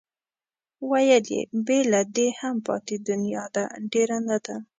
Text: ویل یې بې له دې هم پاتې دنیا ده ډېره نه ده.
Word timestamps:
ویل 0.89 1.25
یې 1.35 1.41
بې 1.65 1.79
له 1.91 2.01
دې 2.15 2.27
هم 2.39 2.55
پاتې 2.67 2.95
دنیا 3.09 3.43
ده 3.55 3.63
ډېره 3.91 4.17
نه 4.27 4.37
ده. 4.45 4.55